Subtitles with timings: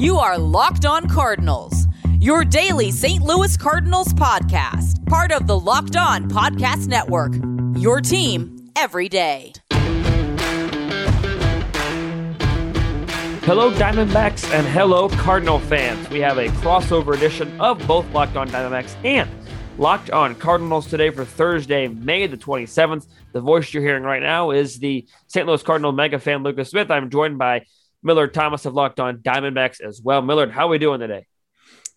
[0.00, 1.86] You are Locked On Cardinals,
[2.20, 3.22] your daily St.
[3.22, 7.34] Louis Cardinals podcast, part of the Locked On Podcast Network.
[7.78, 9.52] Your team every day.
[13.42, 16.08] Hello, Diamondbacks, and hello, Cardinal fans.
[16.08, 19.28] We have a crossover edition of both Locked On Diamondbacks and
[19.76, 23.06] Locked On Cardinals today for Thursday, May the 27th.
[23.32, 25.46] The voice you're hearing right now is the St.
[25.46, 26.90] Louis Cardinal mega fan, Lucas Smith.
[26.90, 27.66] I'm joined by
[28.02, 30.22] Millard Thomas of Locked On Diamondbacks as well.
[30.22, 31.26] Millard, how are we doing today?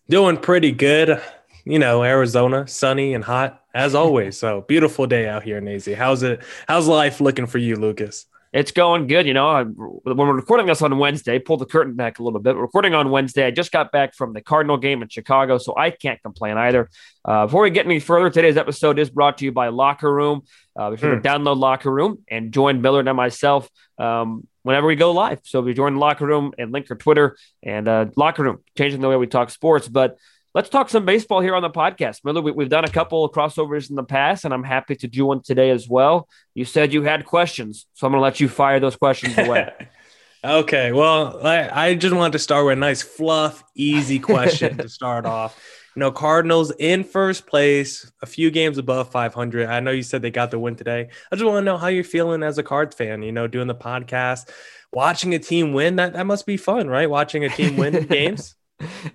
[0.09, 1.21] Doing pretty good.
[1.65, 4.37] You know, Arizona, sunny and hot as always.
[4.37, 5.85] So beautiful day out here in AZ.
[5.85, 6.41] How's it?
[6.67, 8.25] How's life looking for you, Lucas?
[8.51, 9.25] It's going good.
[9.25, 12.39] You know, I, when we're recording this on Wednesday, pull the curtain back a little
[12.39, 12.55] bit.
[12.55, 13.47] We're recording on Wednesday.
[13.47, 16.87] I just got back from the Cardinal game in Chicago, so I can't complain either.
[17.25, 20.43] Uh, before we get any further, today's episode is brought to you by Locker Room.
[20.75, 21.21] Uh, be sure hmm.
[21.21, 25.39] to download Locker Room and join Millard and myself um, whenever we go live.
[25.43, 28.59] So if you join the Locker Room and link your Twitter and uh, Locker Room,
[28.77, 29.87] changing the way we talk sports.
[29.87, 30.17] But
[30.53, 32.23] let's talk some baseball here on the podcast.
[32.23, 35.07] Millard, we, have done a couple of crossovers in the past, and I'm happy to
[35.07, 36.27] do one today as well.
[36.55, 39.71] You said you had questions, so I'm going to let you fire those questions away.
[40.43, 40.91] okay.
[40.91, 45.25] Well, I, I, just wanted to start with a nice, fluff, easy question to start
[45.25, 45.59] off.
[45.95, 49.69] You know, Cardinals in first place, a few games above 500.
[49.69, 51.09] I know you said they got the win today.
[51.31, 53.67] I just want to know how you're feeling as a Cards fan, you know, doing
[53.67, 54.49] the podcast,
[54.91, 55.97] watching a team win.
[55.97, 57.09] That, that must be fun, right?
[57.09, 58.55] Watching a team win games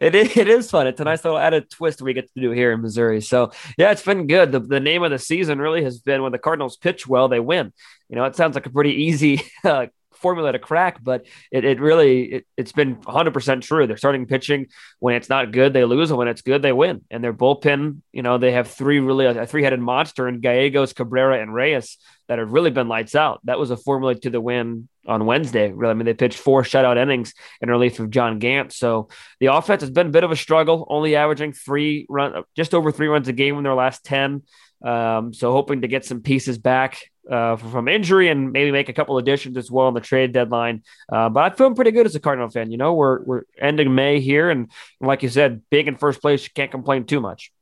[0.00, 0.86] it is, it is fun.
[0.86, 3.20] It's a nice little added twist we get to do here in Missouri.
[3.20, 4.52] So yeah, it's been good.
[4.52, 7.40] The, the name of the season really has been when the Cardinals pitch well, they
[7.40, 7.72] win.
[8.08, 9.86] You know, it sounds like a pretty easy uh,
[10.20, 13.86] formula to crack, but it, it really it, has been 100% true.
[13.86, 14.66] They're starting pitching
[14.98, 17.04] when it's not good, they lose, and when it's good, they win.
[17.10, 21.40] And their bullpen, you know, they have three really a three-headed monster in Gallegos, Cabrera,
[21.40, 23.40] and Reyes that have really been lights out.
[23.44, 25.72] That was a formula to the win on Wednesday.
[25.72, 27.32] Really, I mean, they pitched four shutout innings
[27.62, 28.72] in relief of John Gant.
[28.72, 29.08] So
[29.40, 32.92] the offense has been a bit of a struggle, only averaging three run, just over
[32.92, 34.42] three runs a game in their last ten.
[34.82, 38.92] Um, so hoping to get some pieces back uh, from injury and maybe make a
[38.92, 40.82] couple additions as well on the trade deadline.
[41.10, 42.70] Uh, but I'm feeling pretty good as a Cardinal fan.
[42.70, 44.70] You know, we're we're ending May here, and
[45.00, 46.44] like you said, big in first place.
[46.44, 47.52] You can't complain too much.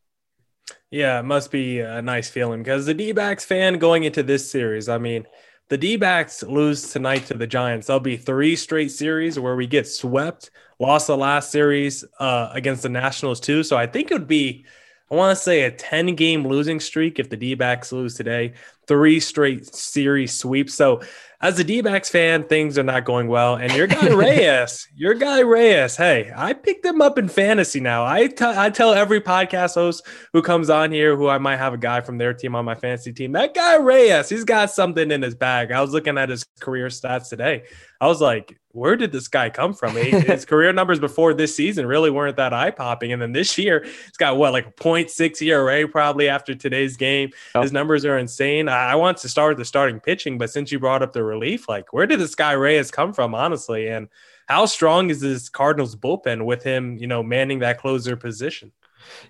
[0.90, 4.48] Yeah, it must be a nice feeling because the D backs fan going into this
[4.50, 5.26] series, I mean,
[5.68, 7.88] the D backs lose tonight to the Giants.
[7.88, 12.84] There'll be three straight series where we get swept, lost the last series uh, against
[12.84, 13.64] the Nationals, too.
[13.64, 14.64] So I think it would be
[15.10, 18.54] I want to say a 10 game losing streak if the D backs lose today,
[18.88, 20.74] three straight series sweeps.
[20.74, 21.00] So,
[21.40, 23.56] as a D backs fan, things are not going well.
[23.56, 28.06] And your guy Reyes, your guy Reyes, hey, I picked him up in fantasy now.
[28.06, 31.74] I, t- I tell every podcast host who comes on here who I might have
[31.74, 35.10] a guy from their team on my fantasy team, that guy Reyes, he's got something
[35.10, 35.72] in his bag.
[35.72, 37.64] I was looking at his career stats today.
[38.00, 39.96] I was like, where did this guy come from?
[39.96, 43.10] His career numbers before this season really weren't that eye popping.
[43.12, 47.30] And then this year, he's got what, like a 0.6 ERA probably after today's game.
[47.54, 47.62] Oh.
[47.62, 48.68] His numbers are insane.
[48.68, 51.68] I want to start with the starting pitching, but since you brought up the relief,
[51.68, 53.88] like where did this guy Reyes come from, honestly?
[53.88, 54.08] And
[54.46, 58.72] how strong is this Cardinals bullpen with him, you know, manning that closer position?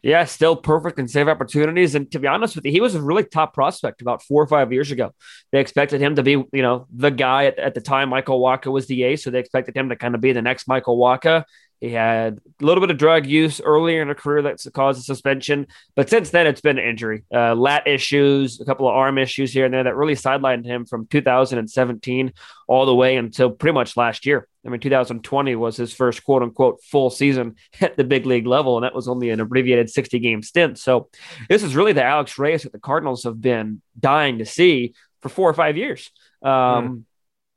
[0.03, 1.94] Yeah, still perfect and save opportunities.
[1.94, 4.47] And to be honest with you, he was a really top prospect about four or
[4.47, 5.12] five years ago.
[5.53, 8.09] They expected him to be, you know, the guy at, at the time.
[8.09, 10.69] Michael Wacha was the ace, so they expected him to kind of be the next
[10.69, 11.44] Michael Wacha.
[11.81, 15.03] He had a little bit of drug use earlier in a career that's caused a
[15.03, 19.53] suspension, but since then it's been injury, uh, lat issues, a couple of arm issues
[19.53, 22.32] here and there that really sidelined him from 2017
[22.66, 24.48] all the way until pretty much last year.
[24.64, 28.76] I mean, 2020 was his first quote unquote full season at the big league level,
[28.76, 30.78] and that was only an abbreviated 60 game stint.
[30.78, 31.08] So
[31.48, 35.28] this is really the Alex Reyes that the Cardinals have been dying to see for
[35.28, 36.10] four or five years.
[36.43, 37.03] Um, mm.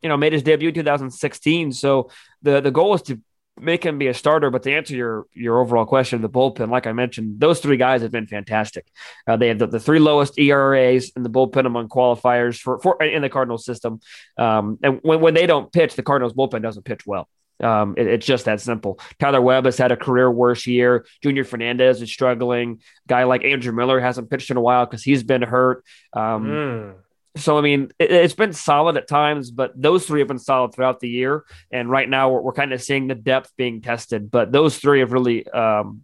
[0.02, 1.74] You know, made his debut in 2016.
[1.74, 2.10] So
[2.42, 3.20] the the goal is to
[3.60, 4.50] make him be a starter.
[4.50, 8.02] But to answer your your overall question, the bullpen, like I mentioned, those three guys
[8.02, 8.88] have been fantastic.
[9.28, 13.02] Uh, they have the, the, three lowest ERAs in the bullpen among qualifiers for, for
[13.04, 14.00] in the Cardinals system.
[14.38, 17.28] Um, and when, when they don't pitch, the Cardinals bullpen doesn't pitch well.
[17.62, 19.00] Um, it, it's just that simple.
[19.20, 21.06] Tyler Webb has had a career worse year.
[21.22, 22.82] Junior Fernandez is struggling.
[23.08, 25.84] Guy like Andrew Miller hasn't pitched in a while because he's been hurt.
[26.14, 26.94] Um, mm.
[27.38, 30.74] So, I mean, it, has been solid at times, but those three have been solid
[30.74, 31.46] throughout the year.
[31.72, 34.32] And right now, we're, we're kind of seeing the depth being tested.
[34.32, 36.04] But those three have really, um,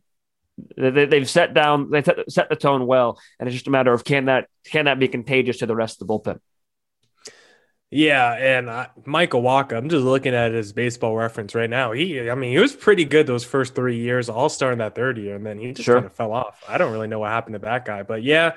[0.77, 4.03] they, have set down, they set the tone well, and it's just a matter of
[4.03, 6.39] can that can that be contagious to the rest of the bullpen.
[7.91, 11.91] Yeah, and uh, Michael Wacha, I'm just looking at his baseball reference right now.
[11.91, 15.17] He, I mean, he was pretty good those first three years, all starting that third
[15.17, 15.95] year, and then he just sure.
[15.95, 16.63] kind of fell off.
[16.67, 18.55] I don't really know what happened to that guy, but yeah,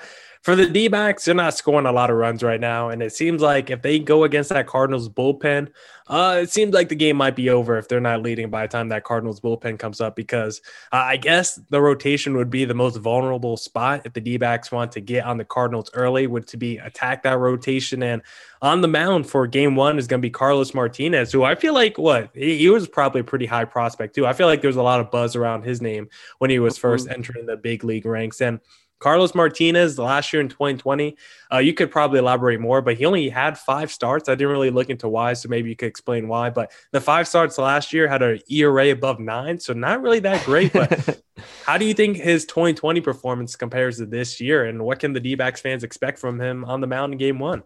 [0.49, 2.89] for the D backs, they're not scoring a lot of runs right now.
[2.89, 5.69] And it seems like if they go against that Cardinals bullpen,
[6.07, 8.73] uh, it seems like the game might be over if they're not leading by the
[8.73, 12.73] time that Cardinals bullpen comes up because uh, I guess the rotation would be the
[12.73, 16.47] most vulnerable spot if the D backs want to get on the Cardinals early, would
[16.47, 18.03] to be attack that rotation.
[18.03, 18.23] And
[18.63, 21.75] on the mound for game one is going to be Carlos Martinez, who I feel
[21.75, 24.27] like what he, was probably a pretty high prospect too.
[24.27, 26.09] I feel like there was a lot of buzz around his name
[26.39, 27.13] when he was 1st mm-hmm.
[27.13, 28.41] entering the big league ranks.
[28.41, 28.61] And
[28.99, 31.17] Carlos Martinez last year in 2020,
[31.53, 34.29] uh, you could probably elaborate more, but he only had five starts.
[34.29, 36.51] I didn't really look into why, so maybe you could explain why.
[36.51, 40.45] But the five starts last year had an ERA above nine, so not really that
[40.45, 40.73] great.
[40.73, 41.21] But
[41.65, 45.21] how do you think his 2020 performance compares to this year, and what can the
[45.21, 47.63] D backs fans expect from him on the mound in game one?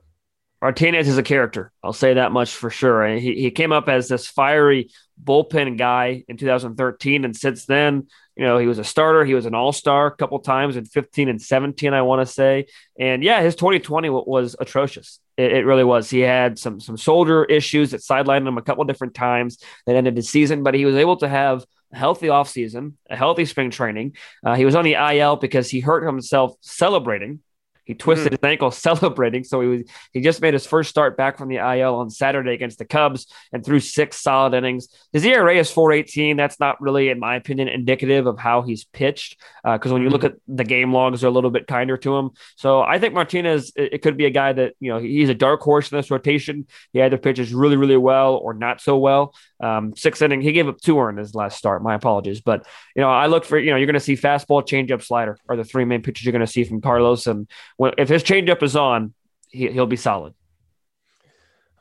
[0.62, 1.72] Martinez is a character.
[1.82, 3.04] I'll say that much for sure.
[3.16, 4.90] He, he came up as this fiery
[5.22, 8.06] bullpen guy in 2013, and since then,
[8.36, 9.24] you know, he was a starter.
[9.24, 12.32] He was an all star a couple times in 15 and 17, I want to
[12.32, 12.66] say.
[12.98, 15.18] And yeah, his 2020 was atrocious.
[15.36, 16.10] It, it, really was.
[16.10, 20.16] He had some some shoulder issues that sidelined him a couple different times that ended
[20.16, 24.16] his season, but he was able to have a healthy offseason, a healthy spring training.
[24.44, 27.40] Uh, he was on the IL because he hurt himself celebrating
[27.84, 28.46] he twisted mm-hmm.
[28.46, 29.44] his ankle celebrating.
[29.44, 29.82] So he was
[30.12, 33.26] he just made his first start back from the IL on Saturday against the Cubs
[33.52, 34.88] and threw six solid innings.
[35.12, 36.36] His ERA is 418.
[36.36, 39.40] That's not really, in my opinion, indicative of how he's pitched.
[39.64, 40.34] Because uh, when you look mm-hmm.
[40.50, 42.30] at the game logs, they're a little bit kinder to him.
[42.56, 45.34] So I think Martinez, it, it, could be a guy that, you know, he's a
[45.34, 46.66] dark horse in this rotation.
[46.92, 49.34] He either pitches really, really well or not so well.
[49.60, 51.82] Um, six inning, he gave up two in his last start.
[51.82, 52.40] My apologies.
[52.40, 55.38] But, you know, I look for, you know, you're going to see fastball, changeup, slider
[55.48, 57.26] are the three main pitches you're going to see from Carlos.
[57.26, 59.14] And if his changeup is on,
[59.48, 60.34] he, he'll be solid.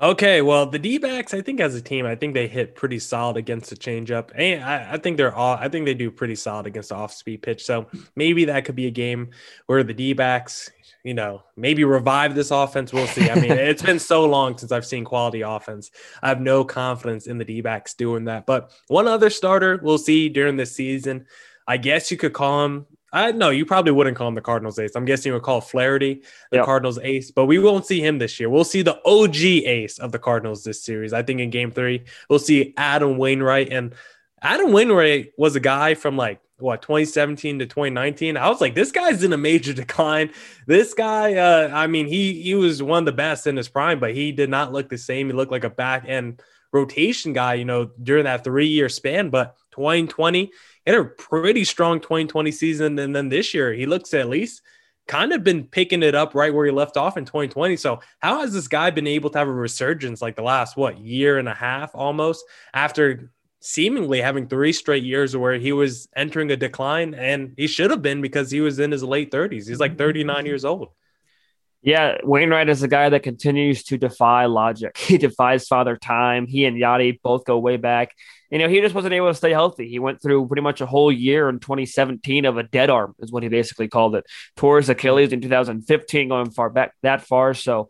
[0.01, 2.97] Okay, well, the D backs, I think as a team, I think they hit pretty
[2.97, 4.31] solid against the changeup.
[4.33, 7.13] And I, I, think they're all, I think they do pretty solid against the off
[7.13, 7.63] speed pitch.
[7.63, 7.85] So
[8.15, 9.29] maybe that could be a game
[9.67, 10.71] where the D backs,
[11.03, 12.91] you know, maybe revive this offense.
[12.91, 13.29] We'll see.
[13.29, 15.91] I mean, it's been so long since I've seen quality offense.
[16.23, 18.47] I have no confidence in the D backs doing that.
[18.47, 21.27] But one other starter we'll see during this season,
[21.67, 24.79] I guess you could call him I no, you probably wouldn't call him the Cardinals
[24.79, 24.95] ace.
[24.95, 26.65] I'm guessing you would call Flaherty the yep.
[26.65, 28.49] Cardinals ace, but we won't see him this year.
[28.49, 31.11] We'll see the OG ace of the Cardinals this series.
[31.11, 33.71] I think in game three, we'll see Adam Wainwright.
[33.71, 33.93] And
[34.41, 38.37] Adam Wainwright was a guy from like what 2017 to 2019.
[38.37, 40.31] I was like, this guy's in a major decline.
[40.65, 43.99] This guy, uh, I mean, he he was one of the best in his prime,
[43.99, 45.27] but he did not look the same.
[45.27, 46.41] He looked like a back end
[46.71, 49.29] rotation guy, you know, during that three year span.
[49.29, 50.51] But 2020
[50.85, 52.97] had a pretty strong 2020 season.
[52.99, 54.61] And then this year, he looks at least
[55.07, 57.75] kind of been picking it up right where he left off in 2020.
[57.75, 60.99] So, how has this guy been able to have a resurgence like the last, what,
[60.99, 66.51] year and a half almost after seemingly having three straight years where he was entering
[66.51, 67.13] a decline?
[67.13, 69.67] And he should have been because he was in his late 30s.
[69.67, 70.89] He's like 39 years old.
[71.83, 74.97] Yeah, Wainwright is a guy that continues to defy logic.
[75.11, 76.47] He defies father time.
[76.47, 78.13] He and Yadi both go way back
[78.51, 79.87] you know, he just wasn't able to stay healthy.
[79.87, 83.31] He went through pretty much a whole year in 2017 of a dead arm, is
[83.31, 84.25] what he basically called it.
[84.61, 87.53] His Achilles in 2015, going far back that far.
[87.53, 87.87] So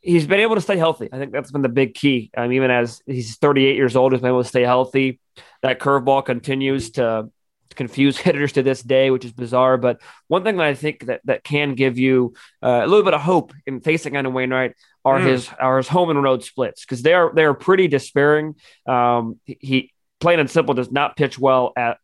[0.00, 1.08] he's been able to stay healthy.
[1.12, 2.30] I think that's been the big key.
[2.36, 5.18] Um, even as he's 38 years old, he's been able to stay healthy.
[5.62, 7.30] That curveball continues to
[7.74, 9.76] confuse hitters to this day, which is bizarre.
[9.76, 13.14] But one thing that I think that, that can give you uh, a little bit
[13.14, 14.74] of hope in facing Adam Wainwright
[15.04, 15.26] are mm.
[15.26, 18.56] his are his home and road splits because they are they are pretty despairing.
[18.86, 21.98] Um, he plain and simple does not pitch well at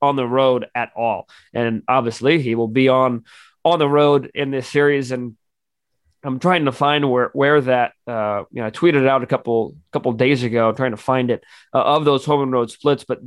[0.00, 3.24] on the road at all, and obviously he will be on
[3.64, 5.36] on the road in this series and.
[6.24, 9.76] I'm trying to find where where that uh, you know I tweeted out a couple
[9.92, 13.04] couple days ago, trying to find it uh, of those home and road splits.
[13.04, 13.20] But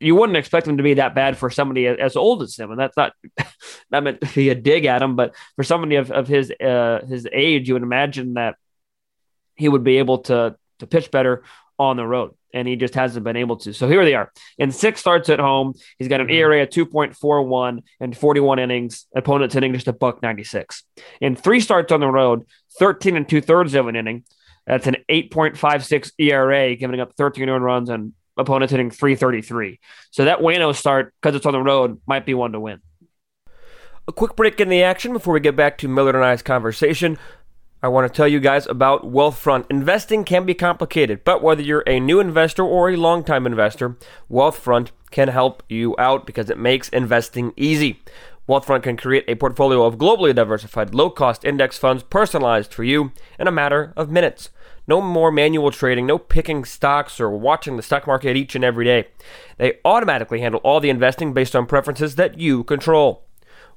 [0.00, 2.80] you wouldn't expect him to be that bad for somebody as old as him, and
[2.80, 3.12] that's not
[3.90, 7.00] not meant to be a dig at him, but for somebody of, of his uh,
[7.08, 8.56] his age, you would imagine that
[9.54, 11.44] he would be able to to pitch better
[11.78, 13.72] on the road, and he just hasn't been able to.
[13.72, 15.74] So here they are in six starts at home.
[15.98, 16.36] He's got an mm-hmm.
[16.36, 19.06] ERA of two point four one and forty one innings.
[19.14, 20.82] Opponents hitting just a buck ninety six.
[21.20, 22.44] In three starts on the road,
[22.78, 24.24] thirteen and two thirds of an inning.
[24.66, 29.78] That's an 8.56 ERA, giving up 13 earned runs and opponents hitting 333.
[30.10, 32.80] So that Wayno start, because it's on the road, might be one to win.
[34.08, 37.18] A quick break in the action before we get back to Millard and I's conversation.
[37.82, 39.66] I want to tell you guys about Wealthfront.
[39.70, 43.96] Investing can be complicated, but whether you're a new investor or a long-time investor,
[44.30, 48.02] Wealthfront can help you out because it makes investing easy.
[48.48, 53.12] Wealthfront can create a portfolio of globally diversified, low cost index funds personalized for you
[53.38, 54.50] in a matter of minutes.
[54.86, 58.84] No more manual trading, no picking stocks or watching the stock market each and every
[58.84, 59.08] day.
[59.58, 63.24] They automatically handle all the investing based on preferences that you control.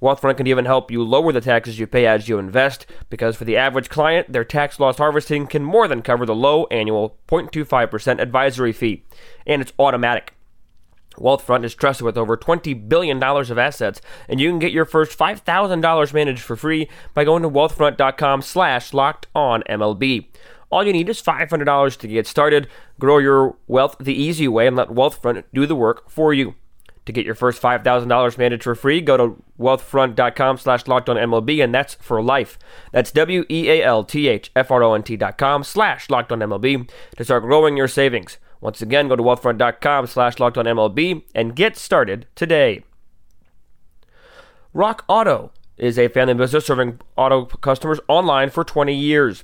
[0.01, 3.45] Wealthfront can even help you lower the taxes you pay as you invest, because for
[3.45, 8.19] the average client, their tax loss harvesting can more than cover the low annual 0.25%
[8.19, 9.05] advisory fee,
[9.48, 10.33] and it's automatic.
[11.15, 15.17] Wealthfront is trusted with over $20 billion of assets, and you can get your first
[15.17, 20.27] $5,000 managed for free by going to wealthfront.com slash locked on MLB.
[20.73, 22.67] All you need is $500 to get started.
[22.99, 26.55] Grow your wealth the easy way and let Wealthfront do the work for you.
[27.05, 31.93] To get your first $5,000 managed for free, go to wealthfront.com slash MLB, and that's
[31.95, 32.57] for life.
[32.91, 38.39] That's W-E-A-L-T-H-F-R-O-N-T dot com slash MLB to start growing your savings.
[38.59, 42.83] Once again, go to wealthfront.com slash MLB and get started today.
[44.73, 49.43] Rock Auto is a family business serving auto customers online for 20 years.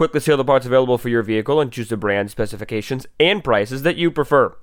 [0.00, 3.44] Quickly see all the parts available for your vehicle and choose the brand, specifications, and
[3.44, 4.56] prices that you prefer.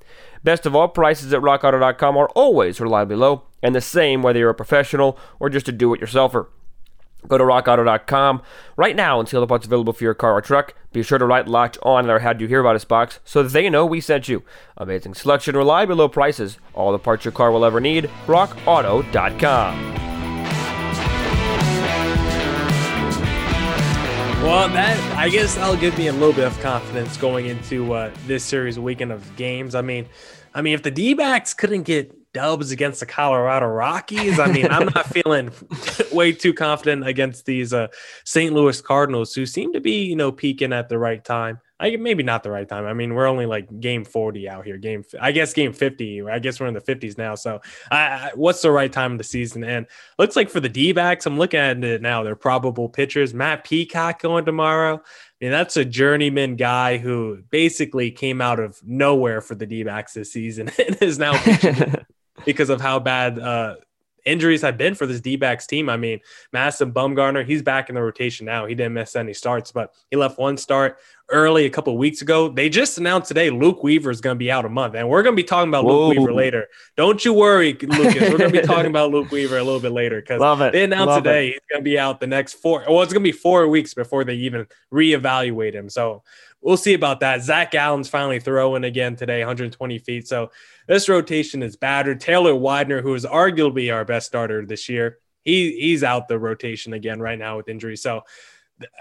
[0.43, 4.49] Best of all, prices at RockAuto.com are always reliably low and the same whether you're
[4.49, 6.47] a professional or just a do it yourselfer.
[7.27, 8.41] Go to rockauto.com
[8.77, 10.73] right now and see all the parts available for your car or truck.
[10.91, 13.69] Be sure to write locked on their How'd You Hear About Us box so they
[13.69, 14.41] know we sent you.
[14.75, 18.05] Amazing selection, reliably low prices, all the parts your car will ever need.
[18.25, 20.06] RockAuto.com.
[24.43, 28.11] Well, that I guess that'll give me a little bit of confidence going into uh,
[28.27, 29.75] this series weekend of games.
[29.75, 30.07] I mean,
[30.53, 34.39] I mean, if the D backs couldn't get dubs against the Colorado Rockies.
[34.39, 35.51] I mean, I'm not feeling
[36.11, 37.87] way too confident against these uh,
[38.25, 38.53] St.
[38.53, 41.59] Louis Cardinals, who seem to be, you know, peaking at the right time.
[41.79, 42.85] I maybe not the right time.
[42.85, 44.77] I mean, we're only like game 40 out here.
[44.77, 46.23] Game, I guess game 50.
[46.23, 47.35] I guess we're in the 50s now.
[47.35, 49.63] So, I, what's the right time of the season?
[49.63, 49.85] And
[50.17, 52.23] looks like for the D backs, I'm looking at it now.
[52.23, 53.33] They're probable pitchers.
[53.33, 54.95] Matt Peacock going tomorrow.
[54.95, 59.83] I mean, that's a journeyman guy who basically came out of nowhere for the D
[59.83, 61.33] backs this season and is now
[62.45, 63.75] because of how bad uh,
[64.27, 65.89] injuries have been for this D backs team.
[65.89, 66.19] I mean,
[66.51, 68.65] Madison Bumgarner, he's back in the rotation now.
[68.65, 72.49] He didn't miss any starts, but he left one start early a couple weeks ago.
[72.49, 75.23] They just announced today Luke Weaver is going to be out a month, and we're
[75.23, 76.07] going to be talking about Whoa.
[76.07, 76.67] Luke Weaver later.
[76.95, 78.29] Don't you worry, Lucas.
[78.29, 80.39] We're going to be talking about Luke Weaver a little bit later because
[80.71, 81.53] they announced Love today it.
[81.53, 82.83] he's going to be out the next four.
[82.87, 85.89] Well, it's going to be four weeks before they even reevaluate him.
[85.89, 86.23] So
[86.67, 87.41] we'll see about that.
[87.41, 90.27] Zach Allen's finally throwing again today, 120 feet.
[90.27, 90.51] So
[90.85, 92.19] this rotation is battered.
[92.19, 96.91] Taylor Widener, who is arguably our best starter this year, he he's out the rotation
[96.91, 97.95] again right now with injury.
[97.95, 98.23] So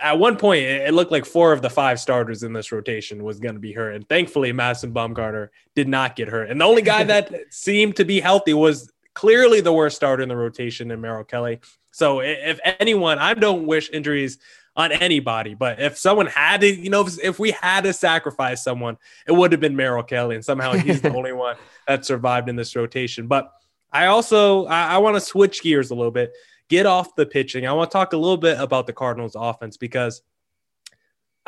[0.00, 3.40] at one point, it looked like four of the five starters in this rotation was
[3.40, 6.48] going to be hurt, and thankfully, Madison Bumgarner did not get hurt.
[6.48, 10.28] And the only guy that seemed to be healthy was clearly the worst starter in
[10.28, 11.58] the rotation in Merrill Kelly.
[11.90, 14.38] So if anyone, I don't wish injuries
[14.76, 15.54] on anybody.
[15.54, 19.32] But if someone had to, you know, if, if we had to sacrifice someone, it
[19.32, 21.56] would have been Merrill Kelly, and somehow he's the only one
[21.88, 23.26] that survived in this rotation.
[23.26, 23.50] But
[23.90, 26.32] I also I, I want to switch gears a little bit,
[26.68, 27.66] get off the pitching.
[27.66, 30.22] I want to talk a little bit about the Cardinals' offense because.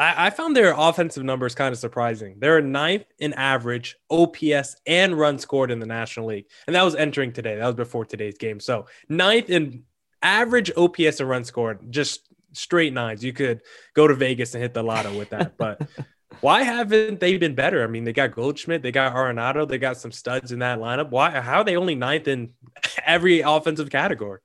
[0.00, 2.36] I, I found their offensive numbers kind of surprising.
[2.38, 6.46] They're ninth in average, OPS, and run scored in the National League.
[6.68, 7.56] And that was entering today.
[7.56, 8.60] That was before today's game.
[8.60, 9.82] So ninth in
[10.22, 13.24] average OPS and run scored, just straight nines.
[13.24, 13.62] You could
[13.94, 15.56] go to Vegas and hit the lotto with that.
[15.56, 15.88] But
[16.40, 17.82] why haven't they been better?
[17.82, 21.10] I mean, they got Goldschmidt, they got Arenado, they got some studs in that lineup.
[21.10, 21.30] Why?
[21.40, 22.50] How are they only ninth in
[23.04, 24.40] every offensive category?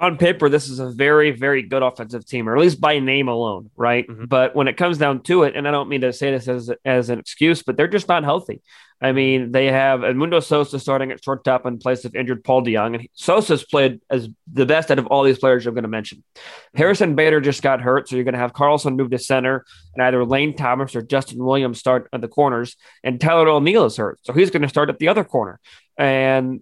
[0.00, 3.26] On paper, this is a very, very good offensive team, or at least by name
[3.26, 4.06] alone, right?
[4.06, 4.26] Mm-hmm.
[4.26, 6.70] But when it comes down to it, and I don't mean to say this as
[6.84, 8.62] as an excuse, but they're just not healthy.
[9.00, 12.94] I mean, they have Edmundo Sosa starting at shortstop in place of injured Paul DeJong,
[12.96, 16.24] and Sosa's played as the best out of all these players I'm going to mention.
[16.74, 19.64] Harrison Bader just got hurt, so you're going to have Carlson move to center,
[19.94, 23.96] and either Lane Thomas or Justin Williams start at the corners, and Tyler O'Neill is
[23.96, 25.60] hurt, so he's going to start at the other corner.
[25.96, 26.60] And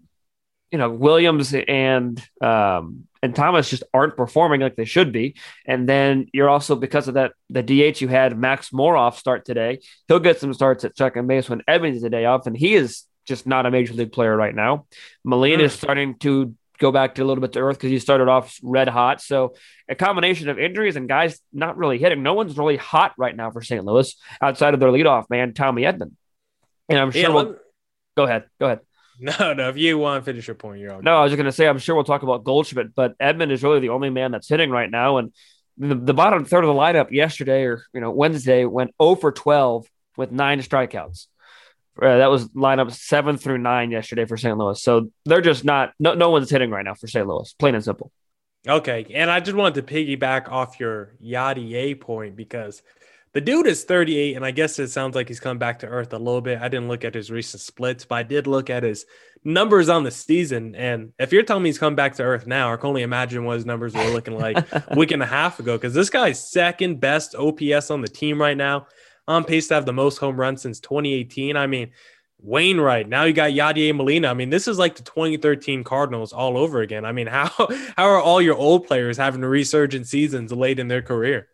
[0.70, 5.36] you know, Williams and um, and Thomas just aren't performing like they should be.
[5.64, 9.80] And then you're also because of that the DH you had Max Moroff start today.
[10.08, 12.74] He'll get some starts at second base when Evans is a day off, and he
[12.74, 14.86] is just not a major league player right now.
[15.24, 18.28] Molina is starting to go back to a little bit to earth because he started
[18.28, 19.20] off red hot.
[19.20, 19.54] So
[19.88, 22.22] a combination of injuries and guys not really hitting.
[22.22, 23.84] No one's really hot right now for St.
[23.84, 26.12] Louis outside of their leadoff man Tommy Edman.
[26.88, 27.56] And I'm sure yeah, we'll
[28.16, 28.44] go ahead.
[28.60, 28.80] Go ahead.
[29.18, 29.68] No, no.
[29.68, 31.04] If you want to finish your point, you're on.
[31.04, 33.50] No, I was just going to say, I'm sure we'll talk about Goldschmidt, but Edman
[33.50, 35.16] is really the only man that's hitting right now.
[35.16, 35.32] And
[35.78, 39.32] the, the bottom third of the lineup yesterday or, you know, Wednesday went 0 for
[39.32, 41.26] 12 with nine strikeouts.
[42.00, 44.56] Uh, that was lineup seven through nine yesterday for St.
[44.56, 44.82] Louis.
[44.82, 47.26] So they're just not, no, no one's hitting right now for St.
[47.26, 48.12] Louis, plain and simple.
[48.68, 49.06] Okay.
[49.14, 52.82] And I just wanted to piggyback off your Yadier point because
[53.36, 56.14] the dude is 38, and I guess it sounds like he's come back to earth
[56.14, 56.58] a little bit.
[56.58, 59.04] I didn't look at his recent splits, but I did look at his
[59.44, 60.74] numbers on the season.
[60.74, 63.44] And if you're telling me he's come back to earth now, I can only imagine
[63.44, 65.76] what his numbers were looking like a week and a half ago.
[65.76, 68.86] Because this guy's second best OPS on the team right now,
[69.28, 71.58] on pace to have the most home runs since 2018.
[71.58, 71.90] I mean,
[72.38, 73.06] Wainwright.
[73.06, 74.28] Now you got Yadier Molina.
[74.28, 77.04] I mean, this is like the 2013 Cardinals all over again.
[77.04, 81.02] I mean, how how are all your old players having resurgent seasons late in their
[81.02, 81.48] career?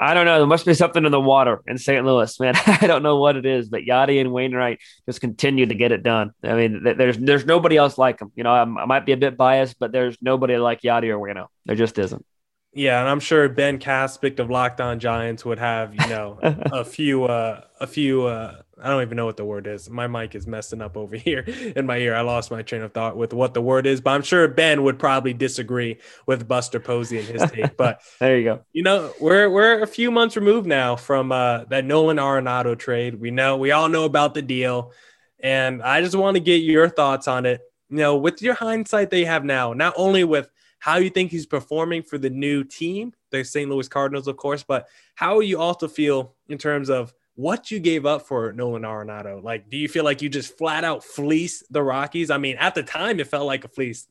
[0.00, 0.38] I don't know.
[0.38, 2.04] There must be something in the water in St.
[2.04, 2.54] Louis, man.
[2.66, 6.02] I don't know what it is, but Yadi and Wainwright just continue to get it
[6.02, 6.32] done.
[6.42, 8.32] I mean, there's there's nobody else like them.
[8.34, 11.18] You know, I'm, i might be a bit biased, but there's nobody like Yadi or
[11.18, 11.46] Waino.
[11.66, 12.24] There just isn't.
[12.72, 16.84] Yeah, and I'm sure Ben Caspick of Locked On Giants would have you know a
[16.84, 19.88] few uh, a few uh, I don't even know what the word is.
[19.88, 21.40] My mic is messing up over here
[21.76, 22.14] in my ear.
[22.14, 24.82] I lost my train of thought with what the word is, but I'm sure Ben
[24.82, 27.76] would probably disagree with Buster Posey and his take.
[27.76, 28.64] But there you go.
[28.72, 33.20] You know, we're we're a few months removed now from uh, that Nolan Arenado trade.
[33.20, 34.92] We know we all know about the deal,
[35.40, 37.60] and I just want to get your thoughts on it.
[37.90, 41.46] You know, with your hindsight they have now, not only with how you think he's
[41.46, 43.70] performing for the new team, the St.
[43.70, 48.06] Louis Cardinals, of course, but how you also feel in terms of what you gave
[48.06, 49.42] up for Nolan Arenado.
[49.42, 52.30] Like, do you feel like you just flat out fleece the Rockies?
[52.30, 54.06] I mean, at the time, it felt like a fleece.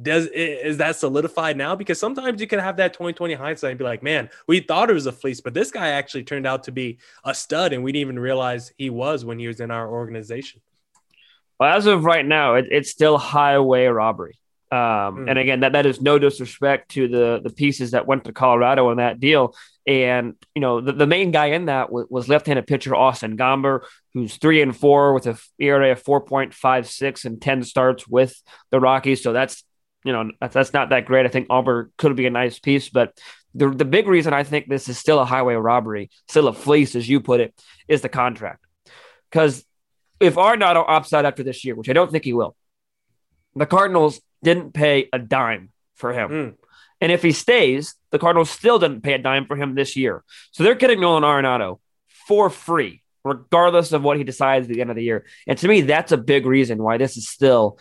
[0.00, 1.74] Does is that solidified now?
[1.74, 4.94] Because sometimes you can have that 2020 hindsight and be like, man, we thought it
[4.94, 7.92] was a fleece, but this guy actually turned out to be a stud, and we
[7.92, 10.60] didn't even realize he was when he was in our organization.
[11.58, 14.38] Well, as of right now, it, it's still highway robbery.
[14.72, 15.30] Um, mm.
[15.30, 18.90] And again, that, that is no disrespect to the the pieces that went to Colorado
[18.90, 19.56] in that deal.
[19.86, 23.80] And you know, the, the main guy in that was, was left-handed pitcher Austin Gomber,
[24.14, 28.06] who's three and four with a ERA of four point five six and ten starts
[28.06, 29.22] with the Rockies.
[29.22, 29.64] So that's
[30.04, 31.26] you know that's, that's not that great.
[31.26, 33.18] I think Auburn could be a nice piece, but
[33.54, 36.94] the the big reason I think this is still a highway robbery, still a fleece,
[36.94, 38.64] as you put it, is the contract.
[39.30, 39.64] Because
[40.20, 42.54] if Arenado opts out after this year, which I don't think he will,
[43.56, 46.30] the Cardinals didn't pay a dime for him.
[46.30, 46.54] Mm.
[47.00, 50.22] And if he stays, the Cardinals still didn't pay a dime for him this year.
[50.50, 51.80] So they're getting Nolan Arenado
[52.26, 55.24] for free, regardless of what he decides at the end of the year.
[55.46, 57.78] And to me, that's a big reason why this is still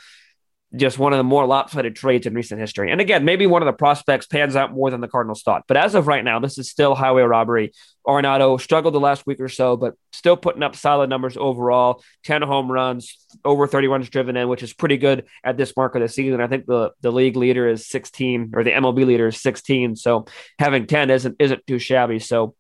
[0.76, 2.91] just one of the more lopsided trades in recent history.
[2.91, 5.63] And again, maybe one of the prospects pans out more than the Cardinals thought.
[5.67, 7.74] But as of right now, this is still highway robbery.
[8.10, 12.41] Arenado struggled the last week or so, but still putting up solid numbers overall 10
[12.41, 16.02] home runs, over 30 runs driven in, which is pretty good at this mark of
[16.02, 16.41] the season.
[16.41, 19.95] I think the, the league leader is 16 or the MLB leader is 16.
[19.95, 20.26] So
[20.58, 22.17] having 10 isn't, isn't too shabby.
[22.17, 22.56] So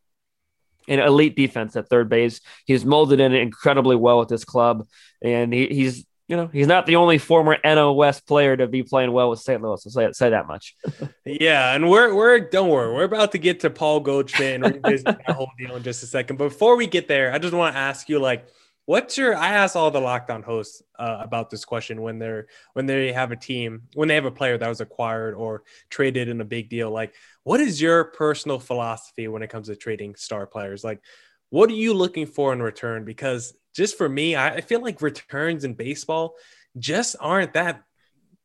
[0.87, 2.41] an elite defense at third base.
[2.65, 4.87] He's molded in incredibly well with this club,
[5.21, 9.11] and he, he's you know, he's not the only former NOS player to be playing
[9.11, 9.59] well with St.
[9.63, 9.83] Louis.
[9.83, 10.75] I'll say, say that much.
[11.25, 15.05] yeah, and we're we're don't worry, we're about to get to Paul Goldschmidt and revisit
[15.05, 16.37] that whole deal in just a second.
[16.37, 18.47] But before we get there, I just want to ask you, like,
[18.85, 19.35] what's your?
[19.35, 23.11] I ask all the Locked On hosts uh, about this question when they're when they
[23.11, 26.45] have a team when they have a player that was acquired or traded in a
[26.45, 26.91] big deal.
[26.91, 30.83] Like, what is your personal philosophy when it comes to trading star players?
[30.83, 31.01] Like,
[31.49, 33.03] what are you looking for in return?
[33.03, 36.35] Because just for me, I feel like returns in baseball
[36.77, 37.83] just aren't that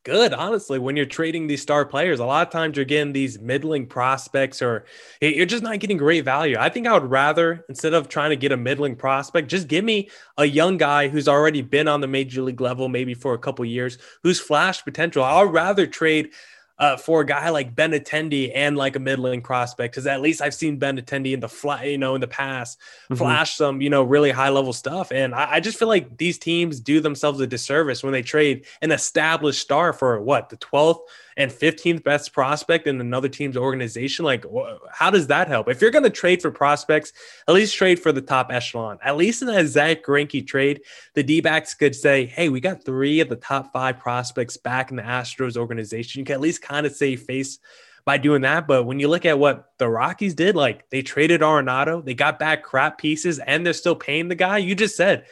[0.04, 2.20] good, honestly, when you're trading these star players.
[2.20, 4.84] A lot of times you're getting these middling prospects or
[5.20, 6.56] you're just not getting great value.
[6.60, 9.82] I think I would rather, instead of trying to get a middling prospect, just give
[9.82, 13.38] me a young guy who's already been on the major league level, maybe for a
[13.38, 15.24] couple years, who's flashed potential.
[15.24, 16.32] I'd rather trade
[16.78, 20.54] uh, for a guy like Benintendi and like a middling prospect because at least I've
[20.54, 23.14] seen Benintendi in the fly, you know, in the past mm-hmm.
[23.14, 25.12] flash some, you know, really high level stuff.
[25.12, 28.66] And I, I, just feel like these teams do themselves a disservice when they trade
[28.82, 31.00] an established star for what the 12th
[31.36, 34.24] and 15th best prospect in another team's organization.
[34.24, 34.44] Like,
[34.92, 35.68] how does that help?
[35.68, 37.12] If you're going to trade for prospects,
[37.48, 38.98] at least trade for the top echelon.
[39.02, 40.82] At least in that Zach Greinke trade,
[41.14, 44.90] the D backs could say, hey, we got three of the top five prospects back
[44.90, 46.20] in the Astros organization.
[46.20, 47.58] You can at least kind of save face
[48.04, 48.66] by doing that.
[48.66, 52.38] But when you look at what the Rockies did, like they traded Arenado, they got
[52.38, 54.58] back crap pieces, and they're still paying the guy.
[54.58, 55.24] You just said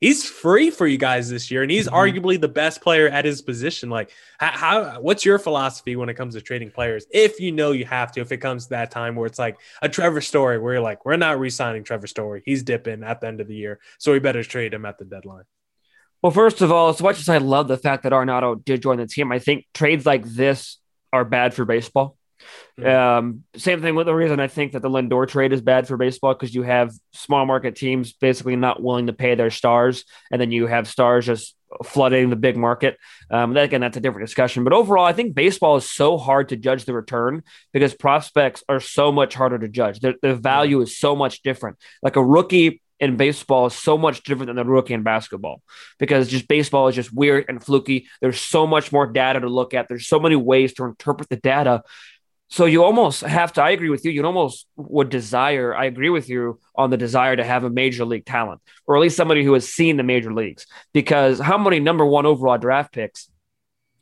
[0.00, 1.94] he's free for you guys this year, and he's mm-hmm.
[1.94, 3.90] arguably the best player at his position.
[3.90, 7.06] Like, how, how, what's your philosophy when it comes to trading players?
[7.10, 9.58] If you know you have to, if it comes to that time where it's like
[9.82, 13.26] a Trevor Story, where you're like, we're not re-signing Trevor Story, he's dipping at the
[13.26, 15.44] end of the year, so we better trade him at the deadline.
[16.22, 18.98] Well, first of all, as much as I love the fact that Arenado did join
[18.98, 20.78] the team, I think trades like this
[21.12, 22.16] are bad for baseball
[22.84, 25.96] Um, same thing with the reason I think that the Lindor trade is bad for
[25.96, 30.40] baseball because you have small market teams basically not willing to pay their stars, and
[30.40, 32.96] then you have stars just flooding the big market.
[33.30, 34.64] Um, that, again, that's a different discussion.
[34.64, 38.80] But overall, I think baseball is so hard to judge the return because prospects are
[38.80, 40.00] so much harder to judge.
[40.00, 41.76] The, the value is so much different.
[42.02, 45.62] Like a rookie in baseball is so much different than the rookie in basketball
[45.98, 48.06] because just baseball is just weird and fluky.
[48.20, 49.88] There's so much more data to look at.
[49.88, 51.82] There's so many ways to interpret the data
[52.50, 54.10] so you almost have to, I agree with you.
[54.10, 58.04] You almost would desire, I agree with you on the desire to have a major
[58.04, 60.66] league talent, or at least somebody who has seen the major leagues.
[60.92, 63.30] Because how many number one overall draft picks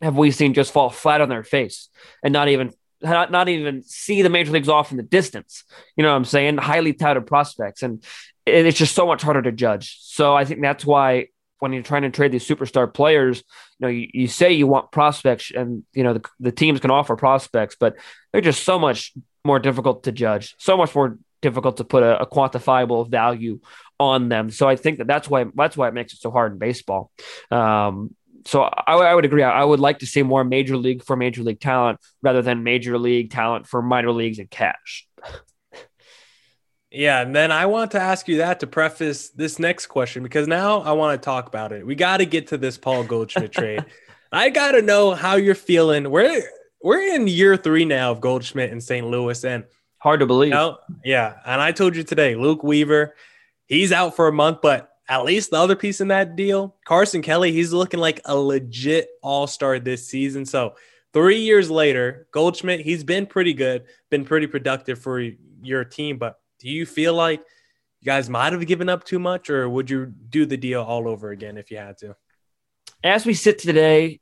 [0.00, 1.90] have we seen just fall flat on their face
[2.22, 5.64] and not even not, not even see the major leagues off in the distance?
[5.96, 6.56] You know what I'm saying?
[6.56, 7.82] Highly touted prospects.
[7.82, 8.02] And
[8.46, 9.98] it's just so much harder to judge.
[10.00, 11.26] So I think that's why
[11.58, 13.42] when you're trying to trade these superstar players,
[13.78, 16.90] you know, you, you say you want prospects and, you know, the, the teams can
[16.90, 17.96] offer prospects, but
[18.32, 19.12] they're just so much
[19.44, 23.60] more difficult to judge, so much more difficult to put a, a quantifiable value
[23.98, 24.50] on them.
[24.50, 27.10] So I think that that's why, that's why it makes it so hard in baseball.
[27.50, 28.14] Um,
[28.46, 29.42] so I, I, would agree.
[29.42, 32.98] I would like to see more major league for major league talent rather than major
[32.98, 35.06] league talent for minor leagues and cash.
[36.90, 40.48] Yeah, and then I want to ask you that to preface this next question because
[40.48, 41.86] now I want to talk about it.
[41.86, 43.84] We got to get to this Paul Goldschmidt trade.
[44.32, 46.10] I got to know how you're feeling.
[46.10, 46.42] We're
[46.82, 49.06] we're in year three now of Goldschmidt in St.
[49.06, 49.64] Louis, and
[49.98, 50.48] hard to believe.
[50.48, 53.14] You know, yeah, and I told you today, Luke Weaver,
[53.66, 57.22] he's out for a month, but at least the other piece in that deal, Carson
[57.22, 60.44] Kelly, he's looking like a legit all star this season.
[60.44, 60.74] So
[61.12, 65.20] three years later, Goldschmidt, he's been pretty good, been pretty productive for
[65.62, 67.40] your team, but do you feel like
[68.00, 71.08] you guys might have given up too much, or would you do the deal all
[71.08, 72.16] over again if you had to?
[73.02, 74.20] As we sit today,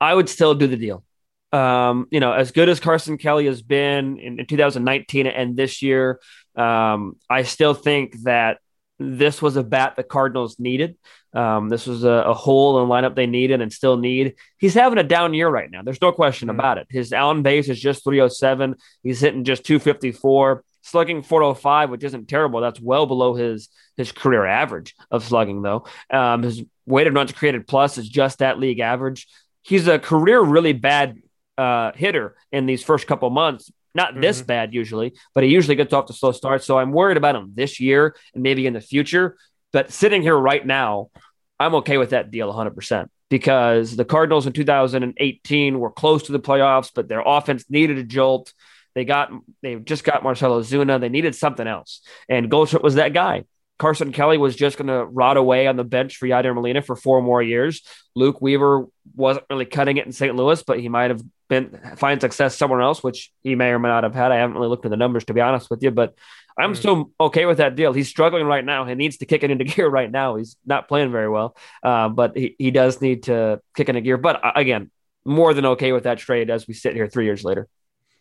[0.00, 1.04] I would still do the deal.
[1.52, 5.80] Um, you know, as good as Carson Kelly has been in, in 2019 and this
[5.82, 6.20] year,
[6.56, 8.58] um, I still think that
[8.98, 10.96] this was a bat the Cardinals needed.
[11.32, 14.34] Um, this was a, a, hole in the lineup they needed and still need.
[14.58, 15.82] He's having a down year right now.
[15.82, 16.58] There's no question mm-hmm.
[16.58, 16.86] about it.
[16.90, 18.74] His on base is just 307.
[19.02, 22.60] He's hitting just 254 slugging 405, which isn't terrible.
[22.60, 25.86] That's well below his his career average of slugging, though.
[26.10, 29.26] Um, his weighted runs created plus is just that league average.
[29.62, 31.18] He's a career really bad
[31.56, 33.70] uh, hitter in these first couple months.
[33.94, 34.20] Not mm-hmm.
[34.20, 36.64] this bad usually, but he usually gets off to slow starts.
[36.64, 39.36] So I'm worried about him this year and maybe in the future.
[39.72, 41.10] But sitting here right now,
[41.58, 46.40] I'm okay with that deal 100% because the Cardinals in 2018 were close to the
[46.40, 48.52] playoffs, but their offense needed a jolt.
[48.98, 49.30] They got
[49.62, 51.00] they just got Marcell Ozuna.
[51.00, 53.44] They needed something else, and Goldschmidt was that guy.
[53.78, 56.96] Carson Kelly was just going to rot away on the bench for Yadier Molina for
[56.96, 57.82] four more years.
[58.16, 60.34] Luke Weaver wasn't really cutting it in St.
[60.34, 63.88] Louis, but he might have been find success somewhere else, which he may or may
[63.88, 64.32] not have had.
[64.32, 66.18] I haven't really looked at the numbers to be honest with you, but
[66.58, 66.76] I'm mm.
[66.76, 67.92] still okay with that deal.
[67.92, 68.84] He's struggling right now.
[68.84, 70.34] He needs to kick it into gear right now.
[70.34, 74.16] He's not playing very well, uh, but he, he does need to kick into gear.
[74.16, 74.90] But uh, again,
[75.24, 77.68] more than okay with that trade as we sit here three years later.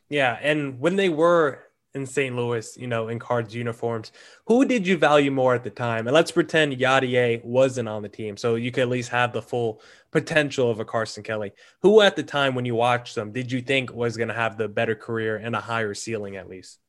[0.10, 2.36] Yeah, and when they were in St.
[2.36, 4.12] Louis, you know, in Cards uniforms,
[4.46, 6.08] who did you value more at the time?
[6.08, 9.42] And let's pretend Yadier wasn't on the team, so you could at least have the
[9.42, 11.52] full potential of a Carson Kelly.
[11.82, 14.58] Who at the time when you watched them did you think was going to have
[14.58, 16.80] the better career and a higher ceiling at least?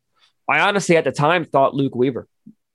[0.48, 2.28] I honestly at the time thought Luke Weaver.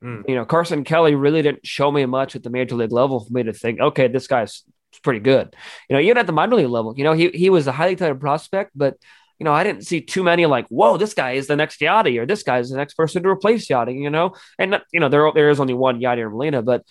[0.04, 0.28] Mm.
[0.28, 3.32] You know, Carson Kelly really didn't show me much at the major league level for
[3.32, 4.64] me to think, okay, this guy's
[5.02, 5.56] pretty good.
[5.90, 7.96] You know, even at the minor league level, you know, he he was a highly
[7.96, 8.98] touted prospect, but
[9.40, 12.20] you know, I didn't see too many like, whoa, this guy is the next Yadi
[12.20, 14.36] or this guy is the next person to replace Yadi, you know?
[14.58, 16.84] And, you know, there, there is only one Yadier Molina, but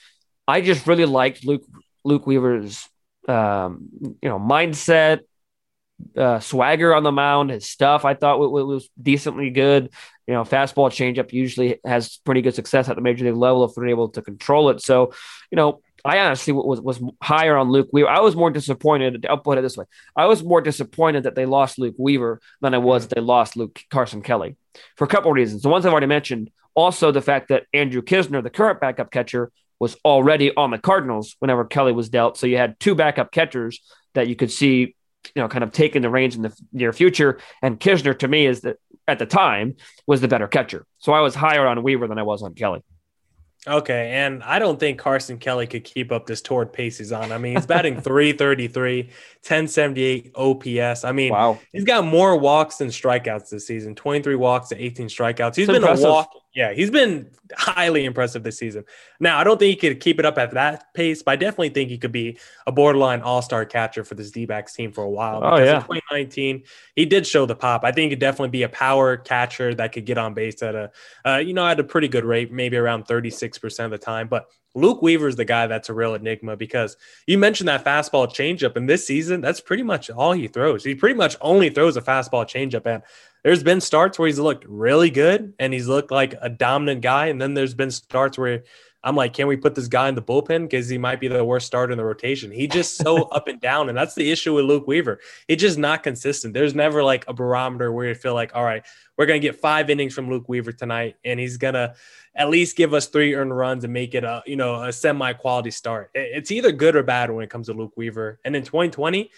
[0.46, 1.64] I just really liked Luke,
[2.04, 2.88] Luke Weaver's,
[3.28, 3.88] um,
[4.20, 5.20] you know, mindset,
[6.16, 9.90] uh, swagger on the mound, his stuff I thought was, was decently good.
[10.26, 13.74] You know, fastball changeup usually has pretty good success at the major league level if
[13.74, 14.80] they're able to control it.
[14.80, 15.12] So,
[15.50, 18.08] you know, I honestly was was higher on Luke Weaver.
[18.08, 19.26] I was more disappointed.
[19.28, 19.84] I'll put it this way:
[20.16, 23.56] I was more disappointed that they lost Luke Weaver than I was that they lost
[23.56, 24.56] Luke Carson Kelly
[24.96, 25.62] for a couple of reasons.
[25.62, 26.50] The ones I've already mentioned.
[26.74, 31.36] Also, the fact that Andrew Knizner, the current backup catcher, was already on the Cardinals
[31.38, 32.38] whenever Kelly was dealt.
[32.38, 33.80] So you had two backup catchers
[34.14, 34.94] that you could see,
[35.34, 37.40] you know, kind of taking the reins in the near future.
[37.60, 40.86] And Knizner, to me, is that at the time was the better catcher.
[40.98, 42.82] So I was higher on Weaver than I was on Kelly.
[43.64, 47.30] Okay, and I don't think Carson Kelly could keep up this torrid pace he's on.
[47.30, 51.04] I mean, he's batting 333, 1078 OPS.
[51.04, 51.58] I mean, wow.
[51.72, 55.54] he's got more walks than strikeouts this season 23 walks to 18 strikeouts.
[55.54, 56.06] He's That's been impressive.
[56.06, 58.84] a walk Yeah, he's been highly impressive this season.
[59.18, 61.70] Now, I don't think he could keep it up at that pace, but I definitely
[61.70, 65.02] think he could be a borderline all star catcher for this D backs team for
[65.02, 65.40] a while.
[65.42, 65.76] Oh, yeah.
[65.76, 67.84] In 2019, he did show the pop.
[67.84, 70.74] I think he could definitely be a power catcher that could get on base at
[70.74, 70.90] a,
[71.26, 74.28] uh, you know, at a pretty good rate, maybe around 36% of the time.
[74.28, 78.28] But Luke Weaver is the guy that's a real enigma because you mentioned that fastball
[78.28, 80.82] changeup, and this season, that's pretty much all he throws.
[80.82, 82.86] He pretty much only throws a fastball changeup.
[82.86, 83.02] And
[83.44, 87.26] there's been starts where he's looked really good and he's looked like a dominant guy.
[87.26, 88.62] And then there's been starts where
[89.04, 90.62] I'm like, can we put this guy in the bullpen?
[90.68, 92.52] Because he might be the worst starter in the rotation.
[92.52, 93.88] He just so up and down.
[93.88, 95.18] And that's the issue with Luke Weaver.
[95.48, 96.54] He's just not consistent.
[96.54, 98.84] There's never like a barometer where you feel like, all right,
[99.18, 101.16] we're going to get five innings from Luke Weaver tonight.
[101.24, 101.94] And he's going to
[102.34, 105.32] at least give us three earned runs and make it a, you know, a semi
[105.32, 106.10] quality start.
[106.14, 108.38] It's either good or bad when it comes to Luke Weaver.
[108.44, 109.30] And in 2020,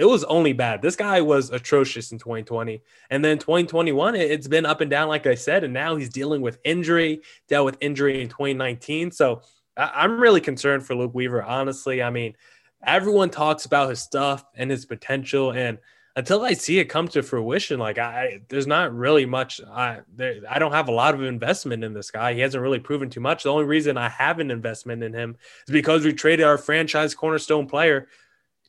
[0.00, 0.80] it was only bad.
[0.80, 2.80] This guy was atrocious in 2020.
[3.10, 5.62] And then 2021, it's been up and down, like I said.
[5.62, 9.10] And now he's dealing with injury, dealt with injury in 2019.
[9.10, 9.42] So
[9.76, 12.02] I'm really concerned for Luke Weaver, honestly.
[12.02, 12.34] I mean,
[12.82, 15.52] everyone talks about his stuff and his potential.
[15.52, 15.76] And
[16.16, 19.60] until I see it come to fruition, like I, there's not really much.
[19.70, 22.32] I, there, I don't have a lot of investment in this guy.
[22.32, 23.42] He hasn't really proven too much.
[23.42, 25.36] The only reason I have an investment in him
[25.68, 28.08] is because we traded our franchise cornerstone player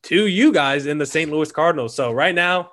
[0.04, 1.32] to you guys in the St.
[1.32, 1.96] Louis Cardinals.
[1.96, 2.72] So right now,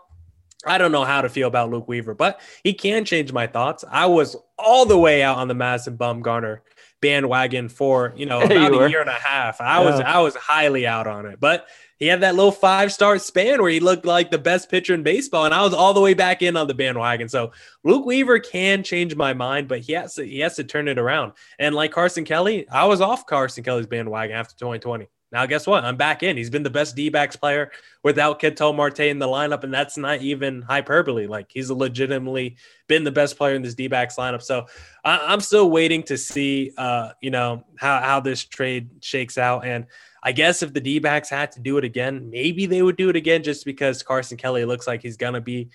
[0.66, 3.84] I don't know how to feel about Luke Weaver, but he can change my thoughts.
[3.88, 6.60] I was all the way out on the Madison Bumgarner
[7.00, 9.60] bandwagon for you know about you a year and a half.
[9.60, 9.90] I yeah.
[9.90, 11.66] was I was highly out on it, but
[11.98, 15.02] he had that little five star span where he looked like the best pitcher in
[15.02, 17.28] baseball, and I was all the way back in on the bandwagon.
[17.28, 17.52] So
[17.84, 20.98] Luke Weaver can change my mind, but he has to he has to turn it
[20.98, 21.32] around.
[21.58, 25.08] And like Carson Kelly, I was off Carson Kelly's bandwagon after 2020.
[25.30, 25.84] Now, guess what?
[25.84, 26.36] I'm back in.
[26.36, 27.70] He's been the best D backs player
[28.02, 31.26] without Ketel Marte in the lineup, and that's not even hyperbole.
[31.26, 34.42] Like he's legitimately been the best player in this D backs lineup.
[34.42, 34.66] So
[35.04, 39.66] I, am still waiting to see, uh, you know, how how this trade shakes out.
[39.66, 39.86] And
[40.22, 43.10] I guess if the D backs had to do it again, maybe they would do
[43.10, 45.68] it again, just because Carson Kelly looks like he's gonna be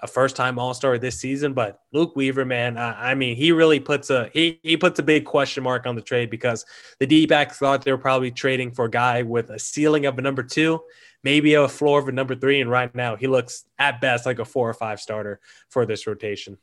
[0.00, 3.52] a first time All Star this season, but Luke Weaver, man, I, I, mean, he
[3.52, 6.64] really puts a he he puts a big question mark on the trade because
[7.00, 10.18] the D backs thought they were probably trading for a guy with a ceiling of
[10.18, 10.80] a number two,
[11.22, 14.38] maybe a floor of a number three, and right now he looks at best like
[14.38, 16.58] a four or five starter for this rotation.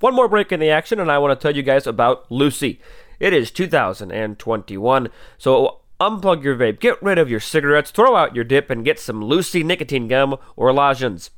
[0.00, 2.80] One more break in the action, and I want to tell you guys about Lucy.
[3.18, 8.44] It is 2021, so unplug your vape, get rid of your cigarettes, throw out your
[8.44, 11.30] dip, and get some Lucy nicotine gum or lozenges.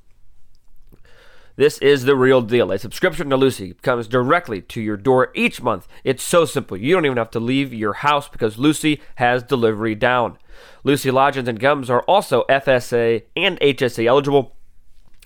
[1.56, 2.72] This is the real deal.
[2.72, 5.86] A subscription to Lucy comes directly to your door each month.
[6.02, 6.76] It's so simple.
[6.76, 10.38] You don't even have to leave your house because Lucy has delivery down.
[10.82, 14.56] Lucy lozenges and gums are also FSA and HSA eligible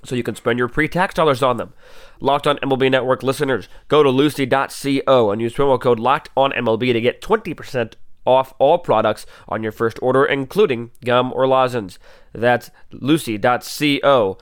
[0.04, 1.74] so you can spend your pre-tax dollars on them.
[2.20, 6.92] Locked on MLB Network listeners, go to lucy.co and use promo code Locked on MLB
[6.92, 11.98] to get 20% off all products on your first order, including gum or lozenges.
[12.32, 14.38] That's lucy.co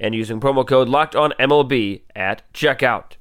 [0.00, 3.12] and using promo code locked on MLB at checkout.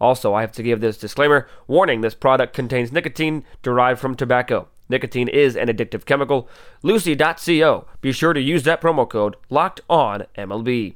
[0.00, 4.68] Also, I have to give this disclaimer warning this product contains nicotine derived from tobacco.
[4.88, 6.48] Nicotine is an addictive chemical.
[6.82, 7.86] Lucy.co.
[8.00, 10.94] Be sure to use that promo code locked on MLB.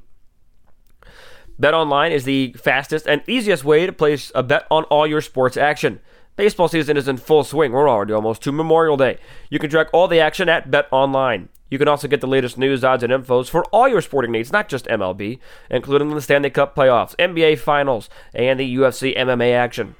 [1.61, 5.57] BetOnline is the fastest and easiest way to place a bet on all your sports
[5.57, 6.01] action.
[6.37, 7.73] Baseball season is in full swing.
[7.73, 9.19] We're already almost to Memorial Day.
[9.49, 11.49] You can track all the action at BetOnline.
[11.69, 14.53] You can also get the latest news, odds, and infos for all your sporting needs,
[14.53, 15.39] not just MLB,
[15.71, 19.97] including the Stanley Cup playoffs, NBA Finals, and the UFC MMA action.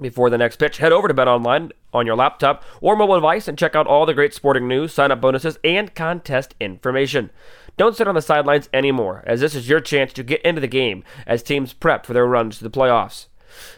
[0.00, 3.58] Before the next pitch, head over to BetOnline on your laptop or mobile device and
[3.58, 7.30] check out all the great sporting news, sign-up bonuses, and contest information.
[7.76, 10.66] Don't sit on the sidelines anymore, as this is your chance to get into the
[10.66, 13.26] game as teams prep for their runs to the playoffs.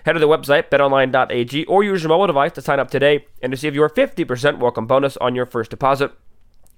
[0.05, 3.53] Head to the website betonline.ag or use your mobile device to sign up today and
[3.53, 6.13] receive your 50% welcome bonus on your first deposit.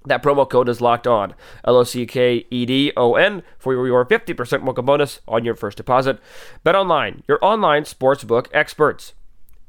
[0.07, 1.35] That promo code is locked on.
[1.65, 5.55] L O C K E D O N for your 50% welcome bonus on your
[5.55, 6.19] first deposit.
[6.63, 9.13] Bet online, your online sportsbook experts.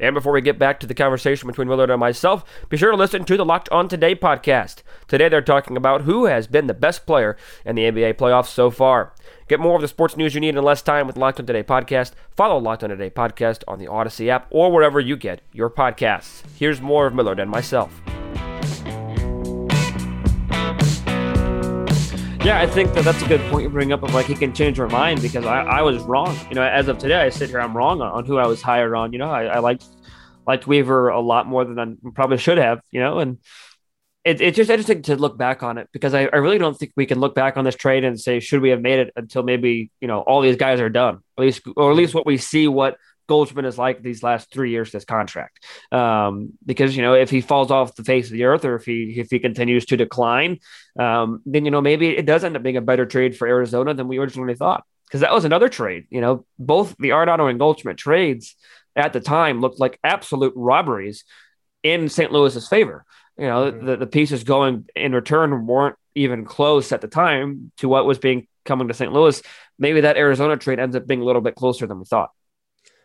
[0.01, 2.97] And before we get back to the conversation between Millard and myself, be sure to
[2.97, 4.83] listen to the Locked On Today podcast.
[5.09, 8.71] Today they're talking about who has been the best player in the NBA playoffs so
[8.71, 9.13] far.
[9.49, 11.65] Get more of the sports news you need in less time with Locked On Today
[11.65, 12.13] podcast.
[12.37, 16.43] Follow Locked On Today podcast on the Odyssey app or wherever you get your podcasts.
[16.57, 18.01] Here's more of Millard and myself.
[22.49, 24.55] Yeah, I think that that's a good point you bring up of like he can
[24.55, 26.35] change her mind because I, I was wrong.
[26.49, 28.63] You know, as of today, I sit here, I'm wrong on, on who I was
[28.63, 29.13] higher on.
[29.13, 29.85] You know, I, I liked
[30.47, 32.81] liked Weaver a lot more than I probably should have.
[32.91, 33.37] You know, and
[34.25, 36.93] it, it's just interesting to look back on it because I, I really don't think
[36.97, 39.43] we can look back on this trade and say should we have made it until
[39.43, 42.39] maybe you know all these guys are done at least or at least what we
[42.39, 42.97] see what
[43.29, 45.65] Goldschmidt is like these last three years of this contract.
[45.93, 48.85] Um, because you know, if he falls off the face of the earth or if
[48.85, 50.59] he if he continues to decline,
[50.99, 53.95] um, then you know maybe it does end up being a better trade for Arizona
[53.95, 54.85] than we originally thought.
[55.07, 56.07] Because that was another trade.
[56.11, 58.57] You know, both the Arenado and Goldschmidt trades
[58.97, 61.25] at the time looked like absolute robberies
[61.83, 62.33] in St.
[62.33, 63.05] Louis's favor.
[63.39, 63.87] You know, mm-hmm.
[63.87, 68.19] the, the pieces going in return weren't even close at the time to what was
[68.19, 69.13] being coming to St.
[69.13, 69.41] Louis.
[69.79, 72.31] Maybe that Arizona trade ends up being a little bit closer than we thought.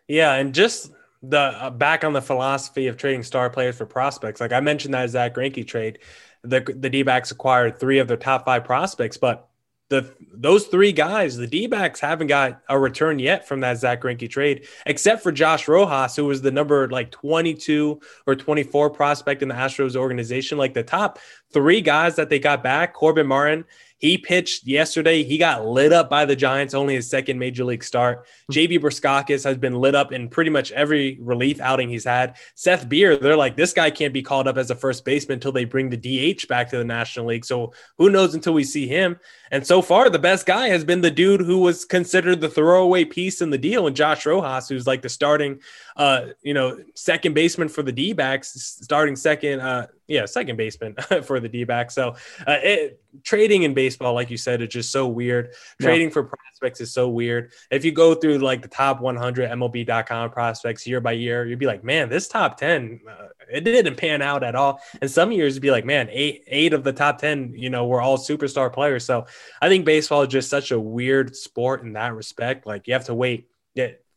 [0.07, 4.41] Yeah, and just the uh, back on the philosophy of trading star players for prospects.
[4.41, 5.99] Like I mentioned that Zach Greinke trade,
[6.43, 9.47] the the D-backs acquired three of their top five prospects, but
[9.89, 14.29] the those three guys, the D-backs haven't got a return yet from that Zach Greinke
[14.29, 19.47] trade, except for Josh Rojas, who was the number like 22 or 24 prospect in
[19.47, 20.57] the Astros organization.
[20.57, 21.19] Like the top
[21.53, 23.63] three guys that they got back, Corbin Martin
[24.03, 25.23] he pitched yesterday.
[25.23, 28.27] He got lit up by the Giants, only his second major league start.
[28.49, 28.53] Hmm.
[28.55, 32.35] JB Bukauskas has been lit up in pretty much every relief outing he's had.
[32.53, 35.53] Seth Beer, they're like, this guy can't be called up as a first baseman until
[35.53, 35.95] they bring the
[36.35, 37.45] DH back to the National League.
[37.45, 39.17] So who knows until we see him?
[39.51, 43.05] And so far, the best guy has been the dude who was considered the throwaway
[43.05, 45.61] piece in the deal, and Josh Rojas, who's like the starting,
[45.95, 50.95] uh, you know, second baseman for the D backs, starting second, uh, yeah, second baseman
[51.23, 51.93] for the D backs.
[51.93, 52.15] So
[52.47, 55.53] uh, it, trading in baseball, like you said, is just so weird.
[55.79, 56.13] Trading yeah.
[56.13, 57.51] for prospects is so weird.
[57.71, 61.65] If you go through like the top 100 MLB.com prospects year by year, you'd be
[61.65, 64.79] like, man, this top 10, uh, it didn't pan out at all.
[65.01, 67.86] And some years, it'd be like, man, eight eight of the top 10, you know,
[67.86, 69.06] were all superstar players.
[69.06, 69.27] So
[69.62, 72.65] I think baseball is just such a weird sport in that respect.
[72.65, 73.47] Like you have to wait.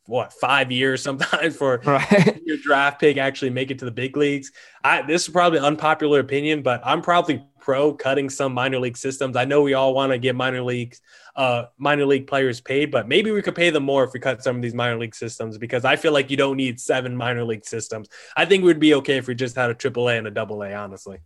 [0.06, 2.40] What five years sometimes for right.
[2.44, 4.52] your draft pick actually make it to the big leagues.
[4.84, 9.36] I this is probably unpopular opinion, but I'm probably pro cutting some minor league systems.
[9.36, 11.00] I know we all want to get minor leagues,
[11.34, 14.42] uh, minor league players paid, but maybe we could pay them more if we cut
[14.42, 17.44] some of these minor league systems because I feel like you don't need seven minor
[17.44, 18.08] league systems.
[18.36, 20.62] I think we'd be okay if we just had a triple A and a double
[20.62, 21.18] A, honestly.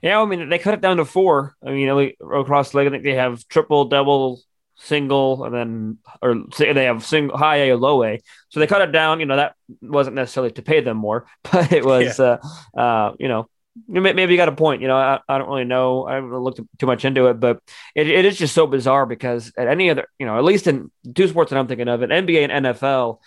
[0.00, 1.56] Yeah, I mean they cut it down to four.
[1.64, 4.40] I mean, across the league, I think they have triple, double,
[4.82, 8.20] single, and then or they have single, high A, or low A.
[8.48, 9.20] So they cut it down.
[9.20, 12.36] You know, that wasn't necessarily to pay them more, but it was, yeah.
[12.74, 13.48] uh, uh, you know,
[13.88, 14.82] maybe you got a point.
[14.82, 16.06] You know, I, I don't really know.
[16.06, 17.60] I haven't looked too much into it, but
[17.94, 20.90] it, it is just so bizarre because at any other, you know, at least in
[21.14, 23.18] two sports that I'm thinking of, in NBA and NFL,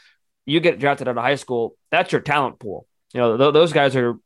[0.46, 2.86] you get drafted out of high school, that's your talent pool.
[3.14, 4.18] You know, th- those guys are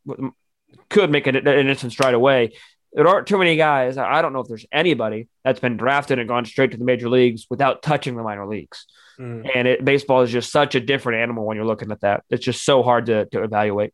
[0.89, 2.53] could make an, an instant stride away.
[2.93, 3.97] There aren't too many guys.
[3.97, 7.09] I don't know if there's anybody that's been drafted and gone straight to the major
[7.09, 8.85] leagues without touching the minor leagues.
[9.19, 9.49] Mm.
[9.53, 12.23] And it, baseball is just such a different animal when you're looking at that.
[12.29, 13.93] It's just so hard to, to evaluate.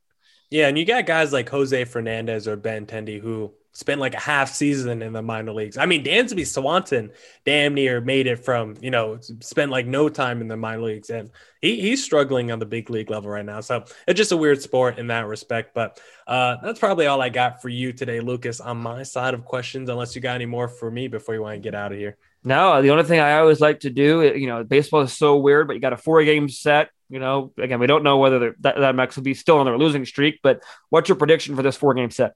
[0.50, 4.54] Yeah, and you got guys like Jose Fernandez or Benintendi who spent like a half
[4.54, 5.78] season in the minor leagues.
[5.78, 7.12] I mean, Dansby Swanson
[7.46, 11.10] damn near made it from, you know, spent like no time in the minor leagues.
[11.10, 11.30] And
[11.62, 13.60] he, he's struggling on the big league level right now.
[13.60, 15.74] So it's just a weird sport in that respect.
[15.76, 19.44] But uh, that's probably all I got for you today, Lucas, on my side of
[19.44, 21.98] questions, unless you got any more for me before you want to get out of
[21.98, 22.16] here.
[22.46, 25.68] No, the only thing I always like to do, you know, baseball is so weird,
[25.68, 26.92] but you got a four game set.
[27.10, 29.78] You know, again, we don't know whether that, that Max will be still on their
[29.78, 32.36] losing streak, but what's your prediction for this four game set?